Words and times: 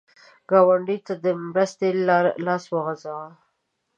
ګاونډي 0.49 0.97
ته 1.05 1.13
د 1.23 1.25
مرستې 1.53 1.87
لاس 2.45 2.63
وغځوه 2.73 3.27